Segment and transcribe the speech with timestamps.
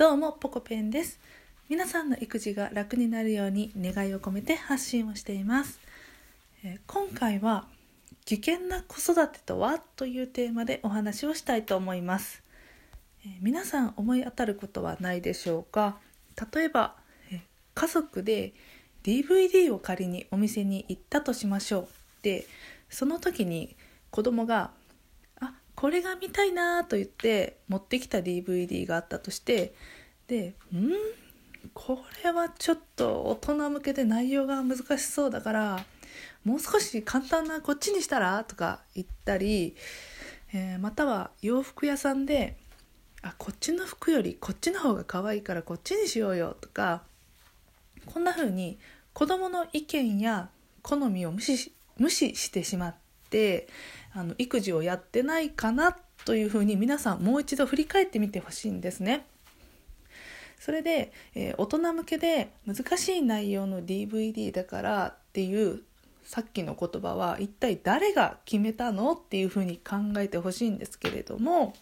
[0.00, 1.20] どうもポコペンです。
[1.68, 5.78] 皆さんの育児が楽になるように願いを込めて発信をしています、
[6.64, 7.66] えー今回は
[8.24, 12.42] 危険な子育てとはというテーマでお話をしたいと思います、
[13.26, 15.98] えー皆さん思い当たることはないでしょうか？
[16.54, 16.94] 例えば、
[17.30, 17.40] えー
[17.74, 18.54] 家族で
[19.02, 21.88] DVD を借りにお店に行ったとしましょう。
[22.22, 22.46] で
[22.88, 23.76] その時に
[24.10, 24.70] 子供が
[25.80, 29.72] これが見たいなと言って持ってきた DVD があったとして
[30.28, 30.92] でん
[31.72, 35.84] これはちょっと大人向けで内容が難しそうだから
[36.44, 39.74] もう少し簡単なこっちにしたらとか言ったり、
[40.52, 42.58] えーまたは洋服屋さんで
[43.22, 47.04] あこっちの服よりこっちの方が可愛いからこっちにしようよとか
[48.04, 48.78] こんな風に
[49.14, 50.50] 子供の意見や
[50.82, 52.94] 好みを無視し無視してしまっ
[53.30, 53.68] て
[54.12, 59.26] あの育児をやってないかなという風に皆さんもう一度振り返ってみてほしいんですね。
[60.58, 65.82] それで、えー大人向けで難しい内容の DVD だからっていう
[66.24, 71.74] さっきの言葉は一体誰が決めたのっていうふうに考えてほしいんですけれども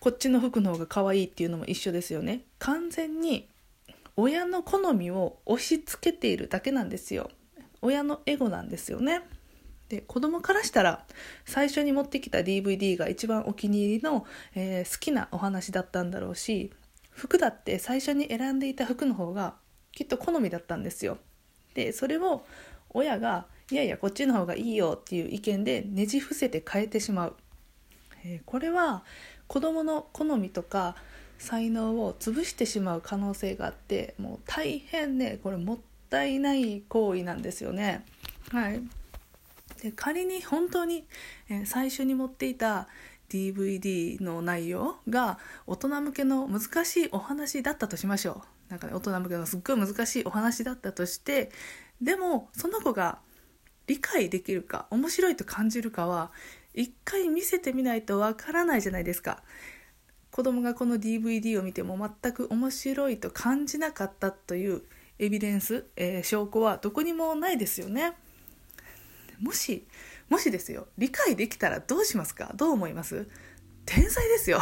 [0.00, 2.42] こっちの服の方が可愛いっていうのも一緒ですよね。
[2.60, 3.48] 完全に
[4.16, 7.30] 親の好みを押し付けているだけなんですよ。
[7.82, 9.22] 親のエゴなんですよね。
[9.88, 11.04] で子供からしたら
[11.44, 16.72] 最初に持ってきた DVD が一番お気に入りの、えー好きなお話だったんだろうし
[17.10, 19.54] 服だって最初に選んでいた服の方が
[19.92, 21.18] きっと好みだったんですよ。
[21.74, 22.44] でそれを
[22.90, 27.36] 親がいやいやこっちの方がいいよっていう意見でねじ伏せて変えてしまう、
[28.24, 29.04] えーこれは
[29.46, 30.94] 子供の好みとか
[31.38, 35.78] 才能を潰してしまう可能性があってもう大変ねこれもっ
[36.10, 38.04] たいない行為なんですよね。
[38.50, 38.80] はい。
[39.80, 41.06] で仮に本当に、
[41.48, 42.88] え最初に持っていた
[43.28, 48.70] DVD の内容が大人向けの難しいお話だったとしましょう。
[48.70, 51.50] なんかね大人向けのすっごい難しいお話だったとして
[52.02, 53.18] でもその子が
[53.86, 56.30] 理解できるか面白いと感じるかは
[56.74, 59.42] 一回見せてみないとわからないじゃないですか。
[60.30, 64.82] 子供がこの DVD を見ても全く面白いと感じなかったという
[65.18, 68.12] エビデンス、えー証拠はどこにもないですよね。
[69.40, 69.86] もし
[70.28, 72.52] もしですよ理解できたらどうしますか？
[72.54, 73.26] どう思います？
[73.86, 74.60] 天才ですよ。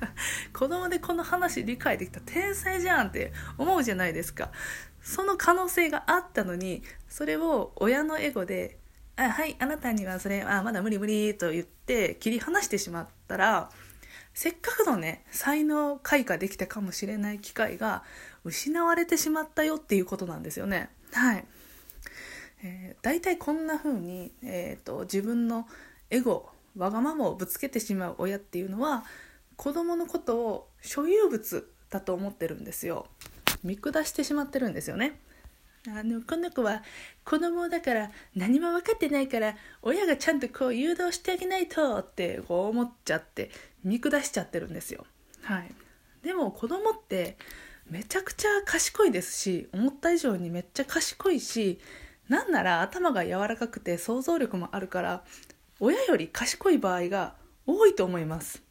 [0.52, 4.52] 子供でこの話理解できた天才じゃんって思うじゃないですか。
[5.02, 8.78] その可能性があったのにそれを親のエゴで
[9.16, 13.70] 「あはいあなたにはそれあまだ無理無理」と言って切り離してしまったら
[14.34, 18.02] せっかくのね才能開花できたかもしれない機会が
[18.44, 20.90] 失われてしまったよっていうことなんですよね。
[21.12, 21.46] はい。
[22.66, 25.68] えー、大体こんな風に、えー、と自分の
[26.10, 29.04] エゴわがままをぶつけてしまう親っていうのは
[29.56, 33.06] 子供のことを所有物だと思ってるんですよ。
[33.62, 35.18] 見下してしまってるんですよね。
[35.88, 36.82] あのこの子は
[37.24, 43.50] 子供だから何も分かってないから親がちゃんとこう誘導してあげないとってこう思っちゃって
[43.84, 45.06] 見下しちゃってるんですよ。
[45.42, 45.72] はい。
[46.22, 47.36] でも子供って
[47.88, 51.78] めちゃくちゃ賢いですし思った以上にめっちゃ賢いし
[52.28, 55.22] なんなら頭が柔らかくて想像力もあるから
[55.78, 57.34] 親より賢い場合が
[57.66, 58.62] 多いと思います。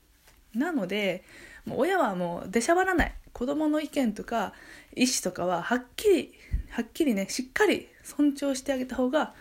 [0.54, 1.24] なので
[1.66, 3.14] もう親はもう出しゃばらない。
[3.34, 4.54] 子供の意見とか
[4.96, 6.34] 意思とかははっきり
[6.70, 9.34] はっきりねしっかり尊重してあげた方が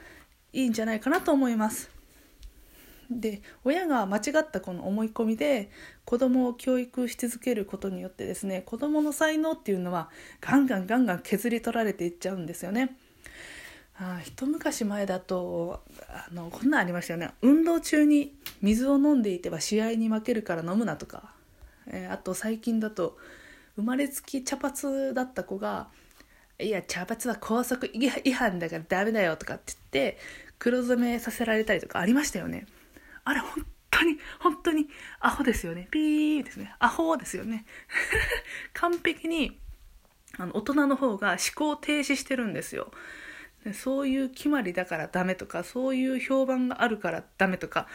[0.53, 1.91] いいんじゃないかなと思います。
[3.11, 5.71] で親が間違ったこの思い込みで
[6.05, 10.11] 子供を教育し続けることによってですね子供の才能っていうのは
[10.41, 12.97] ガンガンガンガン削り取られていっちゃうんですよね。
[14.23, 17.31] 一昔前だとあのこんなんありましたよね。
[17.43, 21.33] 運動中に水を飲んでいては試合に負けるから飲むなとか、
[21.87, 23.17] えーあと最近だと
[23.77, 25.89] 生まれつき茶髪だった子が
[26.61, 29.79] 「いや茶髪は校則違反だからダメだよ」とかって言っ
[30.15, 30.19] て
[30.59, 32.67] 黒染めさせられたりとかありましたよね。
[33.25, 34.89] あれ本当に本当に
[35.21, 35.89] アホですよね。
[35.91, 36.75] ピーですね。
[36.81, 37.65] アホですよね。
[38.75, 39.61] 完璧に
[40.37, 42.93] あの大人の方が思考停止してるんですよ。
[43.73, 47.87] そういう決まりだからダメとかそういう評判があるからダメとか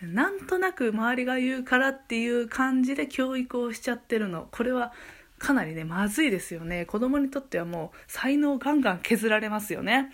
[0.00, 4.48] なんとなく周りが言うからっていう感じで教育をしちゃってるの。
[4.50, 4.92] これは
[5.38, 6.86] かなりねまずいですよね。
[6.86, 10.12] 子供にとってはもう才能ガンガン削られますよね。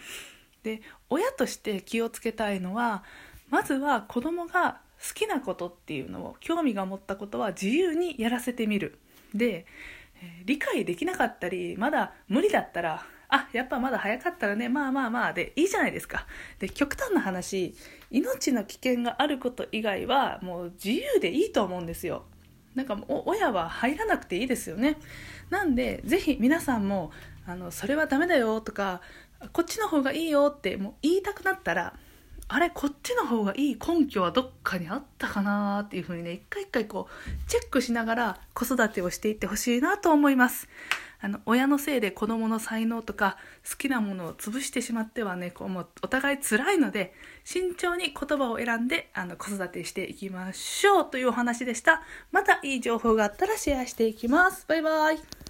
[0.63, 3.05] で親として気をつけたいのは
[3.51, 8.99] まずは子供が好きなことっていうのを興味が持ったことは自由にやらせてみる。
[9.35, 9.67] で
[10.45, 16.27] 理解できなかったりまだ無理だったらあやっぱまだ早かったらねまあまあまあでいいじゃないですか。
[16.61, 17.75] で極端な話
[18.11, 22.27] 命の危険があること以外はもう自由でいいと思うんですよ。
[22.77, 24.99] なんかもう親は入らなくていいですよね。
[25.51, 27.11] なんでぜひ皆さんも
[27.45, 29.01] あのそれはダメだよとか
[29.53, 31.95] こっちの方がいいよってもう言いたくなったら
[32.47, 40.69] あれこっちの方がいい根拠はどっかにあったかなっていうふうにね一回一回こうチェックしながら子育てをしていってほしいなと思います。
[41.25, 52.03] あの親のせいで子どもの才能とか好きなものを潰してしまってはねこうもうお互い辛いので慎重に言葉を選んであの子育てしていきましょうというお話でした。
[52.31, 54.67] またいい情報があったらシェアしていきます。
[54.69, 55.44] バイバイ。